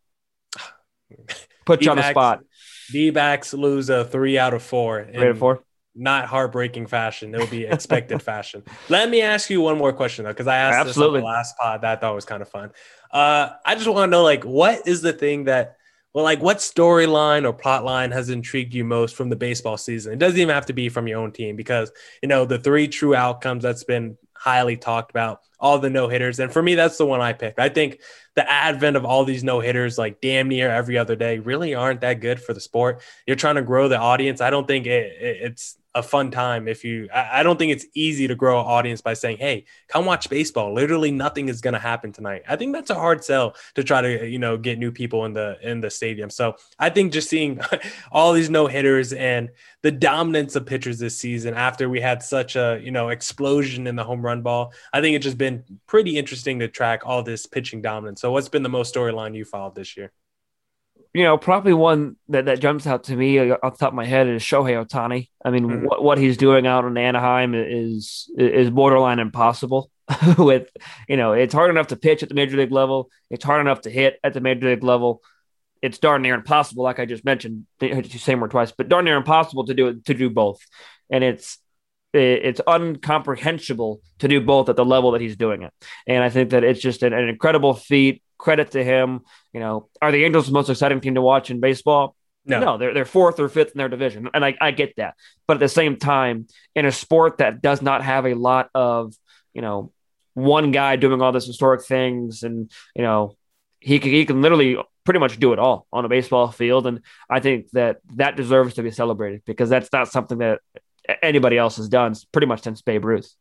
[1.66, 2.44] Put you on the spot.
[2.92, 5.06] D backs lose a three out of four.
[5.06, 5.64] Three out of four.
[5.96, 7.34] Not heartbreaking fashion.
[7.36, 8.64] It'll be expected fashion.
[8.90, 11.20] Let me ask you one more question though, because I asked Absolutely.
[11.20, 12.72] this on the last pod that I thought was kind of fun.
[13.12, 15.78] Uh, I just want to know, like, what is the thing that,
[16.14, 20.14] well, like, what storyline or plot line has intrigued you most from the baseball season?
[20.14, 21.92] It doesn't even have to be from your own team, because
[22.22, 26.40] you know the three true outcomes that's been highly talked about, all the no hitters.
[26.40, 27.60] And for me, that's the one I picked.
[27.60, 28.00] I think
[28.36, 32.02] the advent of all these no hitters, like damn near every other day, really aren't
[32.02, 33.02] that good for the sport.
[33.28, 34.42] You're trying to grow the audience.
[34.42, 37.72] I don't think it, it, it's a fun time if you I, I don't think
[37.72, 41.62] it's easy to grow an audience by saying hey come watch baseball literally nothing is
[41.62, 44.56] going to happen tonight i think that's a hard sell to try to you know
[44.56, 47.60] get new people in the in the stadium so i think just seeing
[48.12, 49.50] all these no hitters and
[49.82, 53.96] the dominance of pitchers this season after we had such a you know explosion in
[53.96, 55.49] the home run ball i think it's just been
[55.88, 59.46] pretty interesting to track all this pitching dominance so what's been the most storyline you
[59.46, 60.12] followed this year
[61.14, 63.96] you know, probably one that, that jumps out to me uh, off the top of
[63.96, 65.30] my head is Shohei Ohtani.
[65.44, 65.86] I mean, mm-hmm.
[65.86, 69.90] what, what he's doing out in Anaheim is is borderline impossible.
[70.38, 70.70] with
[71.08, 73.10] you know, it's hard enough to pitch at the major league level.
[73.30, 75.22] It's hard enough to hit at the major league level.
[75.82, 77.66] It's darn near impossible, like I just mentioned,
[78.18, 80.60] same word twice, but darn near impossible to do it to do both.
[81.10, 81.58] And it's
[82.14, 85.74] it's uncomprehensible to do both at the level that he's doing it.
[86.08, 89.22] And I think that it's just an, an incredible feat credit to him.
[89.54, 92.16] You know, are the Angels the most exciting team to watch in baseball?
[92.46, 94.30] No, no they're, they're fourth or fifth in their division.
[94.34, 95.16] And I, I get that.
[95.48, 99.14] But at the same time, in a sport that does not have a lot of,
[99.54, 99.92] you know,
[100.34, 103.36] one guy doing all this historic things, and you know,
[103.80, 107.02] he can he can literally pretty much do it all on a baseball field, and
[107.30, 110.60] I think that that deserves to be celebrated because that's not something that
[111.22, 113.34] anybody else has done pretty much since Babe Ruth.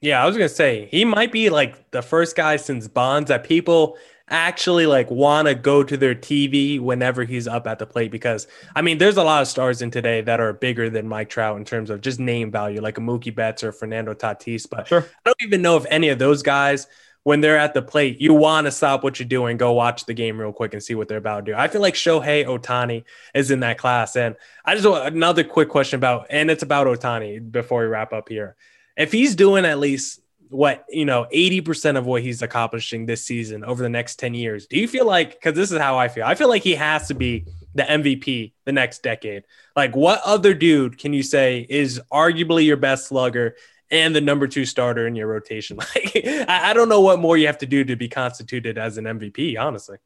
[0.00, 3.44] Yeah, I was gonna say he might be like the first guy since Bonds that
[3.44, 3.96] people
[4.28, 8.46] actually like want to go to their TV whenever he's up at the plate because
[8.74, 11.58] I mean there's a lot of stars in today that are bigger than Mike Trout
[11.58, 15.02] in terms of just name value like a Mookie Betts or Fernando Tatis but sure.
[15.02, 16.86] I don't even know if any of those guys
[17.24, 20.14] when they're at the plate you want to stop what you're doing go watch the
[20.14, 21.56] game real quick and see what they're about to do.
[21.56, 23.04] I feel like Shohei Ohtani
[23.34, 26.86] is in that class and I just want another quick question about and it's about
[26.86, 28.56] Ohtani before we wrap up here
[28.96, 30.20] if he's doing at least
[30.52, 34.66] what you know 80% of what he's accomplishing this season over the next 10 years
[34.66, 37.08] do you feel like because this is how i feel i feel like he has
[37.08, 39.44] to be the mvp the next decade
[39.74, 43.56] like what other dude can you say is arguably your best slugger
[43.92, 46.12] and the number two starter in your rotation like
[46.48, 49.04] I, I don't know what more you have to do to be constituted as an
[49.04, 49.98] mvp honestly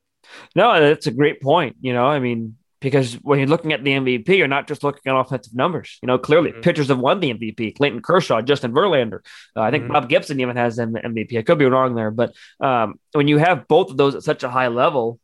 [0.55, 3.91] no that's a great point you know i mean because when you're looking at the
[3.91, 5.99] MVP, you're not just looking at offensive numbers.
[6.03, 6.61] You know, clearly mm-hmm.
[6.61, 7.77] pitchers have won the MVP.
[7.77, 9.21] Clayton Kershaw, Justin Verlander.
[9.57, 9.95] Uh, I think mm-hmm.
[9.95, 11.39] Bob Gibson even has an MVP.
[11.39, 14.45] I could be wrong there, but um, when you have both of those at such
[14.45, 15.19] a high level,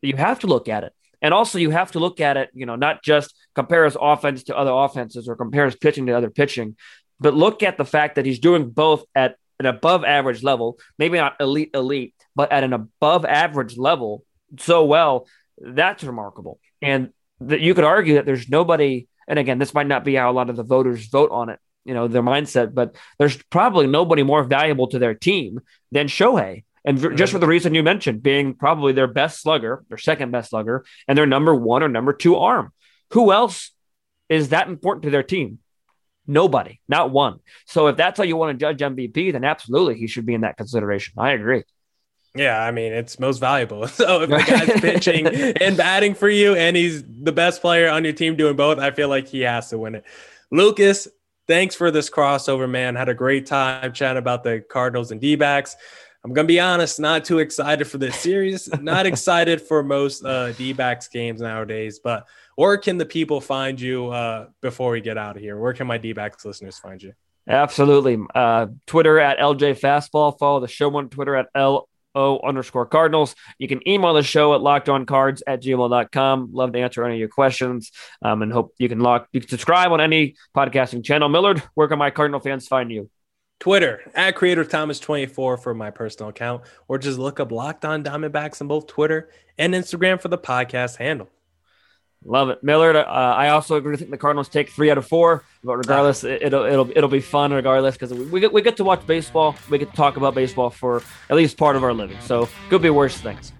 [0.00, 0.92] you have to look at it.
[1.20, 4.44] And also, you have to look at it, you know, not just compare his offense
[4.44, 6.76] to other offenses or compare his pitching to other pitching,
[7.20, 11.16] but look at the fact that he's doing both at an above average level, maybe
[11.16, 14.24] not elite, elite, but at an above average level
[14.58, 15.26] so well.
[15.58, 16.60] That's remarkable.
[16.82, 17.10] And
[17.40, 20.32] that you could argue that there's nobody, and again, this might not be how a
[20.32, 24.22] lot of the voters vote on it, you know, their mindset, but there's probably nobody
[24.22, 25.60] more valuable to their team
[25.92, 26.64] than Shohei.
[26.84, 30.50] And just for the reason you mentioned, being probably their best slugger, their second best
[30.50, 32.72] slugger, and their number one or number two arm.
[33.10, 33.72] Who else
[34.28, 35.58] is that important to their team?
[36.26, 37.40] Nobody, not one.
[37.66, 40.40] So if that's how you want to judge MVP, then absolutely he should be in
[40.42, 41.14] that consideration.
[41.18, 41.64] I agree.
[42.34, 43.86] Yeah, I mean, it's most valuable.
[43.96, 48.04] So if the guy's pitching and batting for you and he's the best player on
[48.04, 50.04] your team doing both, I feel like he has to win it.
[50.50, 51.08] Lucas,
[51.46, 52.94] thanks for this crossover, man.
[52.94, 55.76] Had a great time chatting about the Cardinals and D backs.
[56.24, 58.68] I'm going to be honest, not too excited for this series.
[58.80, 62.26] not excited for most uh, D backs games nowadays, but
[62.56, 65.56] where can the people find you uh, before we get out of here?
[65.58, 67.12] Where can my D backs listeners find you?
[67.48, 68.18] Absolutely.
[68.34, 70.36] Uh, Twitter at LJ Fastball.
[70.38, 73.36] Follow the show on Twitter at L O underscore Cardinals.
[73.58, 76.48] You can email the show at lockedoncards at gmail.com.
[76.52, 77.92] Love to answer any of your questions
[78.22, 81.28] um, and hope you can lock, you can subscribe on any podcasting channel.
[81.28, 83.10] Millard, where can my Cardinal fans find you?
[83.60, 88.02] Twitter at Creator Thomas 24 for my personal account, or just look up Locked On
[88.02, 91.28] Diamondbacks on both Twitter and Instagram for the podcast handle.
[92.26, 92.96] Love it, Millard.
[92.96, 93.94] Uh, I also agree.
[93.94, 97.08] I think the Cardinals take three out of four, but regardless, it, will it'll it'll
[97.08, 99.54] be fun regardless because we, we get we get to watch baseball.
[99.70, 102.18] We get to talk about baseball for at least part of our living.
[102.20, 103.52] So could be worse things.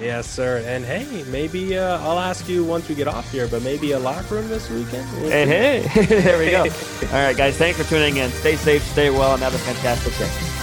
[0.00, 0.64] Yes, sir.
[0.66, 3.98] And hey, maybe uh, I'll ask you once we get off here, but maybe a
[3.98, 5.06] locker room this weekend.
[5.20, 6.62] We'll hey, hey, there we go.
[7.16, 7.56] All right, guys.
[7.56, 8.30] Thanks for tuning in.
[8.30, 10.61] Stay safe, stay well, and have a fantastic day.